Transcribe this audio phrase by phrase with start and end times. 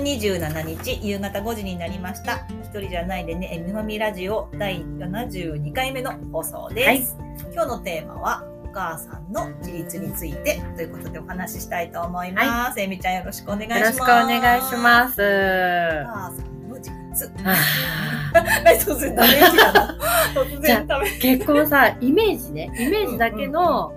[0.00, 2.46] 27日夕方5時になりました。
[2.62, 7.16] 一人じゃないでね、えみまみラジオ第72回目の放送です。
[7.52, 12.80] 今日のテーマは、お母さんの自立についてということでお話ししたいと思います。
[12.80, 13.80] えみちゃんよろしくお願いします。
[13.80, 15.20] よろしくお願いします。
[15.20, 17.32] お母さんの自立。
[18.90, 19.72] 突然ダメージな
[20.34, 21.18] の突然ダメージ。
[21.18, 23.92] 結構さ、イメージね、イメージだけの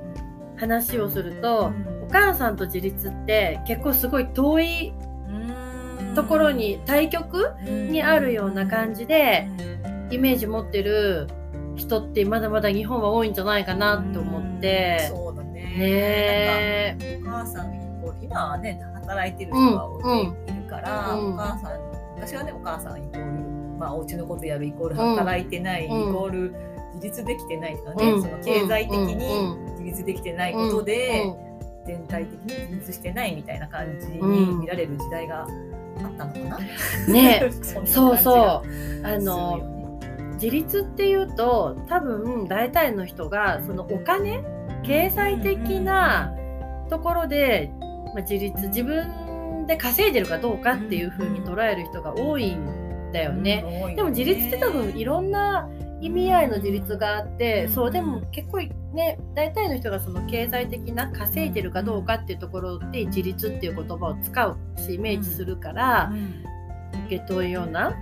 [0.57, 4.93] 話をすると、お母さんと自立って結構すごい遠い
[6.13, 9.47] ところに対極にあるような感じで
[10.09, 11.27] イメージ持ってる
[11.75, 15.07] 人ってまだまだ日本は多いんじゃないかなって思って。
[15.09, 16.95] そうだね。
[16.97, 26.09] ねお母さんイコール今はね働いてる人が多い,、から、うんお母さん私はねお母さんイコールまあお家のことやるイコール働いてない、うん。
[26.09, 26.55] イコール
[26.95, 28.21] 自立できてないとかね、うん。
[28.21, 31.53] その経済的にうん自立できてないことで、うん
[31.85, 34.31] 全体的に自立してないみたいな感じうん。
[34.31, 35.45] に見られる時代が
[36.01, 36.39] あったのか
[37.07, 37.13] な？
[37.13, 38.37] ねそ そうそう。
[38.37, 38.61] あ
[39.15, 39.99] あの、
[40.33, 44.43] 自立っていうと多分大体の人がそのお金
[44.83, 46.33] 経済的な
[46.89, 47.71] ところで、
[48.13, 53.93] まあ、自立自分で稼いでるかどうかっていう風に捉える人が多いんだよね。
[53.95, 55.69] でも自立って多分いろんな
[56.03, 58.57] 意味合いの自立があって、そうでも結構
[58.93, 66.11] ね大体の人がその経済的な稼いでるかどうかっていうところで自立っていう言葉を使うしイメージするから、
[67.05, 67.95] 受け取るような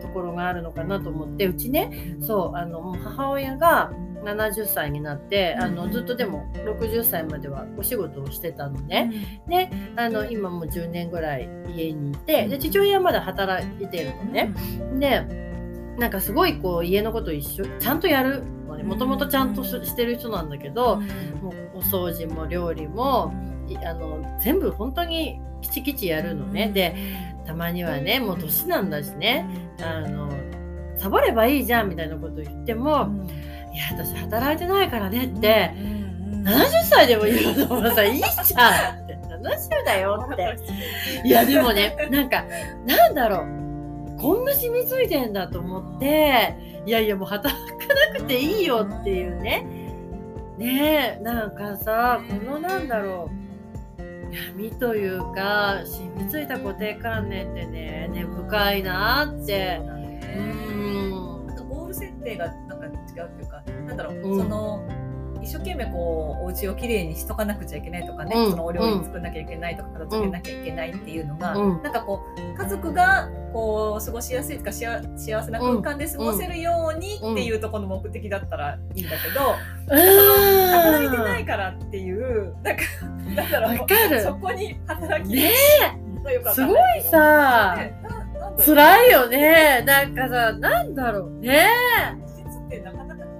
[0.00, 3.92] ところがあるのかなと思ってうちねそうあの母親が
[4.24, 9.42] 70歳になってあのずっとでも60歳まではお仕事をしてたのね。
[9.48, 14.54] であの今もう10年ぐらい家にいてで父親はまだ働いてるのね。
[14.98, 15.49] で
[16.00, 18.42] なんかすごいこう家のこと一緒ちゃんとやる。
[18.84, 20.96] もともとちゃんとししてる人なんだけど、
[21.42, 23.34] もうお掃除も料理も
[23.68, 26.70] いあの全部本当にきちきちやるのね。
[26.72, 26.96] で
[27.46, 29.46] たまにはねもう年なんだしね。
[29.82, 30.30] あの
[30.96, 33.10] サボればいいじゃんみたいなこと言っても、
[33.74, 39.18] いや私働いてないからねって、70歳でも言うのもさいいじゃんって。
[39.40, 40.56] 70だよって。
[41.28, 42.44] いやでもねなんか
[42.86, 43.59] なんだろう
[44.20, 47.64] こんな染みついてんだと思っていやいやもう働か
[48.14, 49.66] なくていいよっていうね。
[50.58, 53.30] ねえなんかさこのなんだろ
[53.98, 59.80] う闇というか染みついた固定観念ってね根深いなって。
[60.36, 61.56] うんなん。
[61.56, 64.38] かゴール設定がなんか違うっていうか、なんだろう、うん。
[64.38, 64.84] その、
[65.42, 68.50] 一生懸命こう、お家をきれいにしとかなくちゃいけないとかね、うん。
[68.50, 71.82] そのお料理作んなきゃいけないとか、片付けなきゃいけないっていうのが、うん。
[71.82, 79.54] なんかこう、家族がこう、過ごしやすいとか、幸せな空間で過ごせるようにっていうところの目的だったらいいんだけど、
[79.88, 82.82] 働いてないからっていう、なんか、
[83.36, 84.22] だかる。
[84.22, 85.52] そこに働きね
[86.54, 87.94] すごいさね
[88.64, 89.82] 辛いよね。
[89.86, 91.30] なんかさなんだろう。
[91.40, 91.68] ね
[92.26, 93.39] 自立ってなかなかこう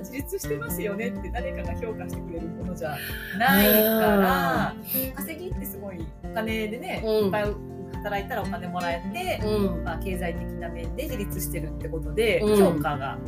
[0.00, 2.96] 自立してますよねって誰かが評価してくれるものじゃ
[3.38, 4.74] ないから
[5.14, 7.24] 稼ぎってすごいお金でね、うん。
[7.26, 7.44] いっぱい
[7.94, 9.84] 働いたらお金もらえて、うん。
[9.84, 12.74] まあ、経済的な面で自立してるってことで、うん。
[12.76, 13.18] 評価が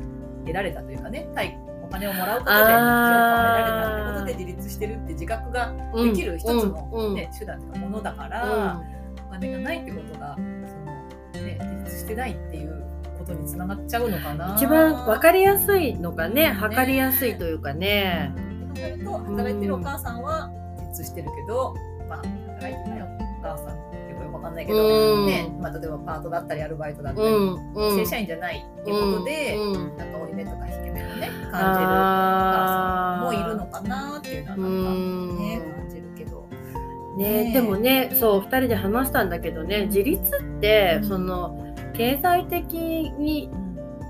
[0.45, 7.15] 得られたというかね対お金をもらうことで評価を得られたってことで自立してるって自覚ができる一つの、うん。
[7.15, 8.81] ね手段というかものだから、
[9.29, 12.92] お金がないってことがその、ね、自立してないっていう
[13.23, 14.55] ことにつながっちゃうのかな。
[14.57, 18.35] 一番わかりやすいのかね、ね測りやすいというかね。
[18.75, 21.75] 考えると働いてるお母さんは自立してるけど、
[22.09, 22.23] まあ、
[22.61, 25.27] 働いてないお母さんってよくわかんないけど、うん。
[25.27, 27.97] ねまあ、例えばパートだったりアルバイトだったり、うん、うん。
[27.97, 29.73] 正社員じゃないってことで、うん。
[29.73, 36.47] うんなんか負い目とか引け目をね感じるお母さんもいるのかなっていうのはなんかね感じるけど。
[37.17, 37.53] ねね。
[37.53, 41.09] でもねそう2人で話したんだけどね自立って、うん。
[41.09, 41.62] その
[41.95, 43.51] 経済的に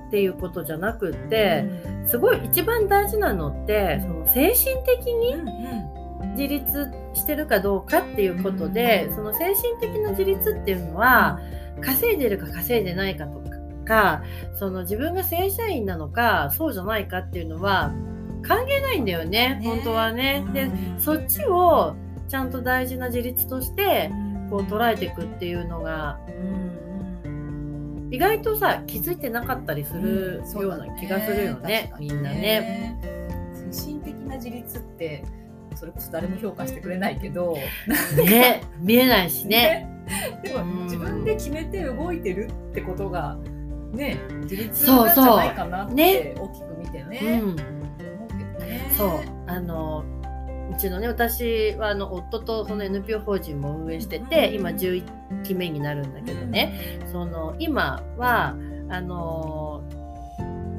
[0.09, 1.65] っていうことじゃなくって、
[2.07, 5.37] すごい一番大事なのってその精神的に
[6.37, 11.41] 自立してるかどうかっていうことで、その精神的な自立っていうのは
[11.81, 13.43] 稼いでるか稼いでないかと
[13.85, 14.23] か
[14.55, 17.93] その自分が正社員なのかそうじゃないかっていうのは
[18.43, 19.61] 関係ないんだよねね。
[19.63, 20.45] 本当はね。
[20.53, 21.95] でそっちを
[22.29, 24.11] ちゃんと大事な自立として
[24.51, 26.19] こう捉えていくっていうのが
[28.13, 32.99] 意外とさ気づいてなかったりするような気がするよね,、みんなね。
[33.73, 35.25] 精神的な自立って
[35.75, 37.57] それこそ誰も評価してくれないけど。
[38.27, 39.89] ね見えないしね。
[40.45, 40.85] でもうん。
[40.85, 43.39] 自分で決めて動いてるってことが
[43.93, 46.35] ね自立そうそうなんじゃないかなってね。
[46.39, 47.65] 大きく見てうねん、思うけ
[48.61, 48.91] どね。
[48.95, 49.11] そう。
[49.47, 50.05] あの
[50.73, 58.55] うちのね私はあの夫とその NPO 法人も運営してて、うん今11期目になるんだけどね、その今は
[58.89, 59.83] あの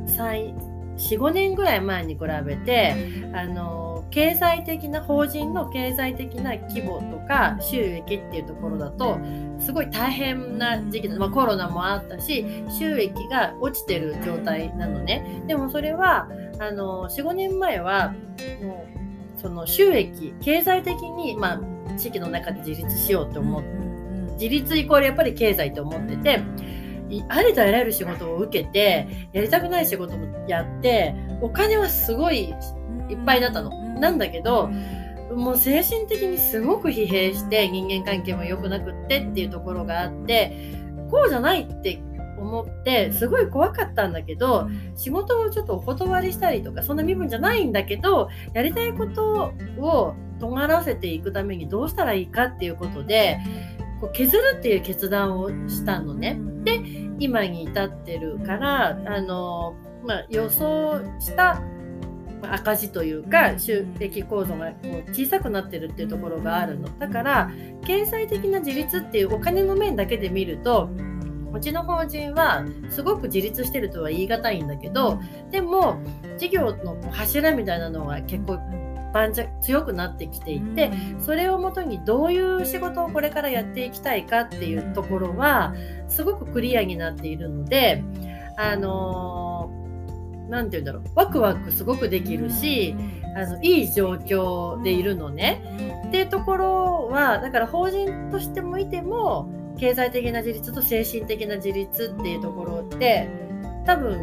[0.07, 2.95] 45年ぐらい前に比べて
[3.33, 9.19] あの経済的な法人の経済的な規模とか収益っていうところだと
[9.59, 15.43] すごい大変な時期だ、まあ、コロナもあったし収益が落ちてる状態なのね。
[15.47, 16.29] でもそれは
[16.59, 18.13] あの45年前は
[18.61, 18.92] もう
[19.43, 23.69] その収益経済的に、まあ、地域の中で自立しようと思って
[24.35, 26.41] 自立イコールやっぱり経済と思ってて
[27.09, 32.49] いありとあらゆる仕事を受けてやりたくない仕事もやってお金はすごい
[33.09, 33.69] いっぱいだったの。
[33.99, 34.69] なんだけど、
[35.35, 40.73] もう精神的にすごく疲弊して人間関係も良くなくってっていうところがあって
[41.09, 42.01] こうじゃないって
[42.43, 53.39] 思ってすごい怖かったんだけど仕事をちょっとお断りしたりとかそんな身分じゃないんだけどやりたいことを尖らせていくためにどうしたらいいかっていうことで
[54.01, 56.37] こう削るっていう決断をしたのね。
[56.63, 56.81] で
[57.19, 59.75] 今に至ってるからあの、
[60.05, 61.61] まあ、予想した
[62.41, 64.73] まあ赤字というか収益構造が
[65.13, 66.89] 小さくなってるっていうところがあるの。
[66.99, 67.51] だから
[67.85, 70.89] 経済的な自立っていうお金の面だけで見ると
[71.53, 75.19] うちの法人はすごく自立してるとは言い難いんだけど
[75.51, 76.01] でも
[76.37, 78.59] 事業の柱みたいなのが結構
[79.61, 85.75] 強くなってきていてそれをもとにどういう仕事をこれからやっていきたいかっていうところは
[86.07, 88.03] すごくクリアになっているので
[88.57, 89.83] あのー
[90.49, 92.95] なんて言うんだろうワクワクすごくできるし
[93.35, 96.03] あのいい状況でいるのね。
[96.07, 103.27] っていうところはだから法人としてもいても経済的な自立と精神的な自立っていうところって
[103.85, 104.19] 多分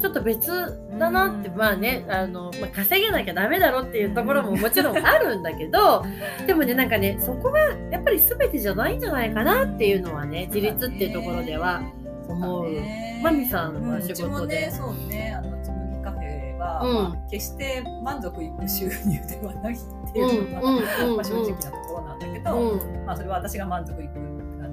[0.00, 0.50] ちょっと別
[0.98, 6.04] だなって、まあねあの、まあ、稼げなきゃダメだろっていうところももちろんあるんだけど
[6.46, 7.60] でもねなんかねそこが
[7.90, 11.82] やっぱり全てじゃないんじゃないかなっていうのはね自立っていうところでは
[12.28, 13.04] 思う。
[13.22, 14.66] マミさんは仕事で。
[14.66, 16.94] ね、そうね、あのつむぎカフェは、うん。
[16.94, 19.78] まあ、決して満足いく収入ではないっ
[20.12, 21.16] てうんいうのが、うんうん。
[21.16, 23.06] まあ、正直なところなんだけど、うん。
[23.06, 24.18] まあ、それは私が満足いく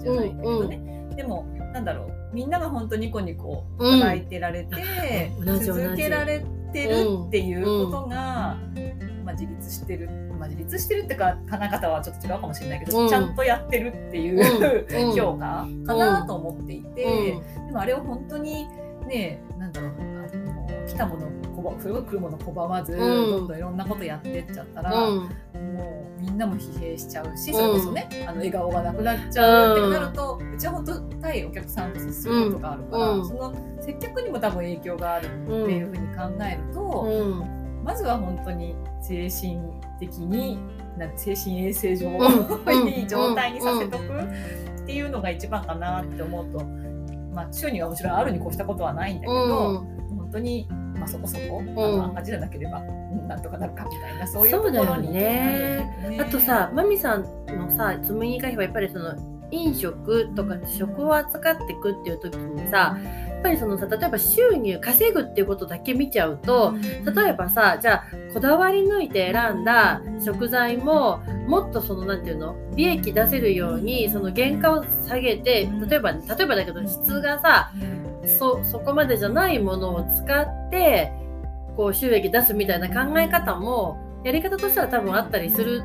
[0.03, 2.12] じじゃないんだけどね、でもなんだろう。
[2.33, 8.57] みんなが本当ニコニコ働いてられて、うん続けられてるっていうことが、
[9.25, 10.09] まあ、自立してる、
[10.39, 13.09] まあ、自立してるってか考え方はちょっと違うかもしれないけど、うん。
[13.09, 14.40] ちゃんとやってるっていう、
[14.95, 15.09] うん。
[15.09, 15.16] うん。
[15.16, 17.04] 評価かなと思っていて。
[17.57, 17.68] うん。
[17.68, 18.66] でもあれを本当に
[19.07, 19.92] ねなんだろう
[20.87, 23.57] 来たもの拒それが来るもの拒まず、んどんどん。
[23.57, 25.19] いろんなことやってっちゃったら、うん。
[25.75, 33.27] もうみんなも疲弊しちゃうしそれこそね、あの笑顔がなくなっちゃうってなると、うちは本当対お客さんと接することがあるから、うん。
[33.27, 37.83] その接客にも多分影響があるっていうふうに考えると、うん。
[37.83, 39.59] まずは本当に精神
[39.99, 40.59] 的に
[40.97, 46.63] な精神衛生上、うんいい状態にさせとくっていうのが一番かなって思うと、
[47.33, 55.19] まあ、収入はもちろんあるに越したことはないんだけど、本当に、まあ、そこそこ、あの赤字じゃなければうんなんとかなるかみたいなそういうところにね。
[56.10, 59.16] ねあとさマミさんのさつむぎカフェはやっぱりその
[59.52, 66.74] 飲食とか食を扱っていくっていう時にさやっぱりそのさ例えば収入稼ぐっていうことだけ見ちゃうと
[67.16, 71.18] 例えばさじゃあこだわり抜いて選んだ食材も
[71.48, 77.71] もっとそのなんていうの利益出せるようにその原価を下げて例えば例えばだけど質がさ
[78.25, 81.11] そそこまでじゃないものを使って
[81.75, 85.83] こう収益出すみたいな考え方もやり方としては多分あったりする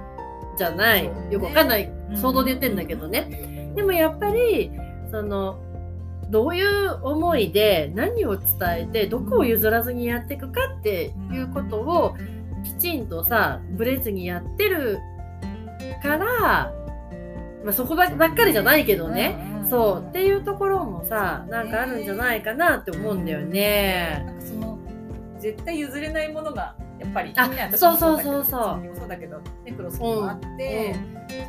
[0.58, 1.10] じゃない。
[1.30, 3.72] よくわかんない想像で言ってんだけどね。
[3.74, 4.72] でもやっぱり
[5.10, 5.58] その
[6.30, 12.16] どういう思いで何を伝えてどこを譲らずにやっていくかっていうことを
[12.64, 14.98] きちんとさブレずにやってる
[16.02, 16.72] から、
[17.64, 20.06] まあ、そこばっかりじゃないけどね、そう。
[20.08, 24.22] っていうところもさなんかあるんじゃないかなって思うんだよね。
[24.26, 24.78] なんかその
[25.38, 27.46] 絶対譲れないものがやっぱりあ
[27.76, 28.96] そうそうそうそう。
[28.98, 30.96] そうだけどネクロスもあって、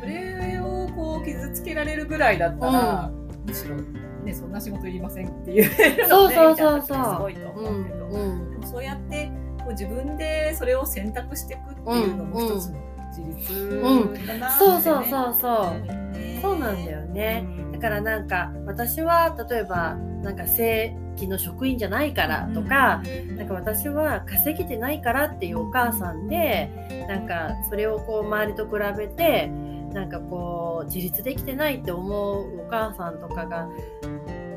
[0.00, 3.10] それをこう傷つけられるぐらいだったら、
[3.46, 3.76] むしろ
[4.24, 7.04] ねそんな仕事いりませんっていうそうそうそうそう。
[7.04, 8.50] すごいとう思うけど、んうん。
[8.50, 12.78] でもそうやってこう自分でそれを選択していくっていうのも一つの
[13.16, 13.80] 自立
[14.26, 14.58] だなって、ね。
[14.58, 15.80] そうそうそうそう。
[16.12, 17.46] ねそうなんだよね。
[17.78, 23.02] だからなんか私は例えばなんか正規の職員じゃないからとか、
[23.36, 26.70] なんか私は稼げてないからっていうお母さんで
[27.08, 29.46] なんかそれをこう周りと比べて
[29.92, 33.68] なんかこう自立できてないって思うお母さんとかが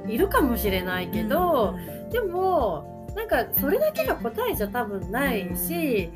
[0.07, 1.75] いるかもしれないけど、
[2.11, 6.09] でもなんかそれだけが答えじゃ多分ないし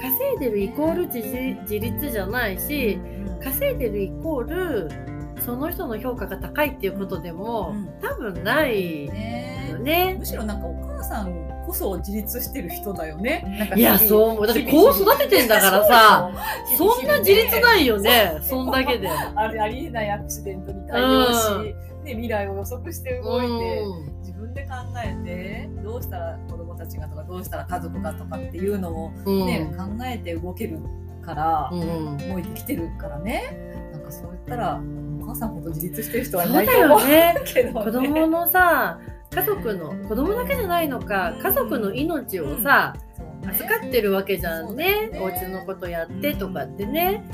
[0.00, 1.18] 稼いでるイコール自
[1.62, 3.00] 自立じゃないし
[3.42, 5.11] 稼いでるイコール
[5.44, 10.16] その人の評価が高いっていうことでも多分ないねよね。
[10.18, 13.70] むしろなんかお母さんこそ自立してる人だよね。
[13.76, 14.22] いやそう。
[14.30, 16.30] 思うだってこう育ててんだからさ
[16.76, 18.38] そんな自立ないよね。
[18.42, 19.08] そんだけで。
[19.08, 24.18] ありありえないアクシデントに対応し、ね、未来を予測して動いて、うん。
[24.20, 24.70] 自分で考
[25.04, 29.46] えてどうしたら子供たちがとかどうしたら家族がとかっていうのを、うん。
[29.46, 30.78] ね考えて動ける
[31.24, 32.16] から、うん。
[32.28, 33.90] 動いてきてるからね。
[33.92, 34.80] なんかそう言ったら
[35.22, 37.34] お母さんほど自立してる人はないと思うよね。
[37.46, 38.98] けど、ね、子供のさ
[39.30, 45.08] 家族の子供だけじゃないのか家族の命をさ、そうね預かってるわけじゃんね。
[45.12, 45.20] ね。
[45.20, 47.24] お家のことやってとかってね。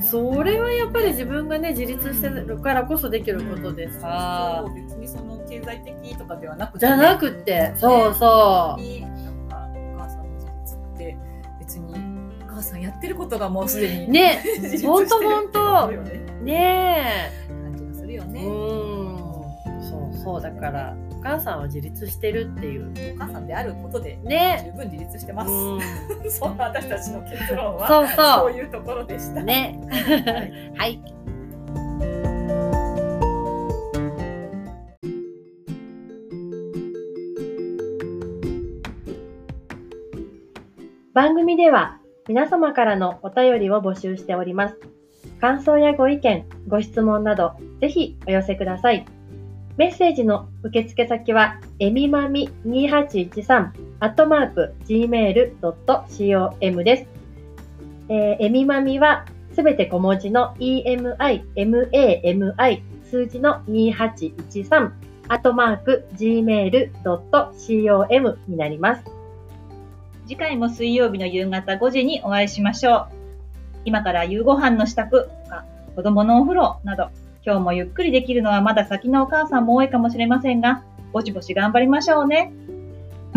[0.00, 4.64] それはやっぱり自分がね自立してるからこそできることでさ。
[4.66, 7.72] そう別にその経済的とかではなくてじゃなくって。
[7.76, 11.18] そうそ本当になんかお母さんの自立って
[11.58, 11.94] 別に
[12.44, 14.42] お母さんやってることがもうすでにうね。
[14.62, 15.26] 自立して
[16.46, 18.46] ねね感じがするよえうね、ん。
[19.82, 22.92] そうそうだからお母さんは自立してるっていう。
[23.16, 24.62] お母さんであることでね。
[24.66, 25.80] 十分自立してます、うん。
[26.30, 29.40] そんな私たちの結論はそうそそういうところでした。
[29.40, 29.78] うね。
[29.90, 30.72] はい。
[30.78, 31.16] はい。
[41.16, 41.98] 番組では
[42.28, 44.95] 皆様からのお便りを募集しております。
[45.40, 49.04] 感想やご意見、ご質問など、ぜひお寄せください。
[49.76, 57.06] メッセージの受付先は、えみまみ2813、アットマーク、gmail.com です。
[58.08, 64.92] えーえみまみは、すべて小文字の emi, mami, 数字の2813、
[65.28, 66.98] アットマーク、gmail.com
[68.48, 69.04] になります。
[70.26, 73.25] 次回も水曜日の夕方5時にお会いしましょう。
[73.86, 75.64] 今から夕ご飯の支度とか、
[75.94, 77.08] 子供のお風呂など、
[77.44, 82.52] 今日もゆっくりできるのはまだ先のお母さんも多いかもしれませんが、ぼちぼち頑張りましょうね。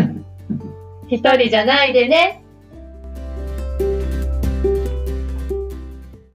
[1.08, 2.42] 一人じゃないでね。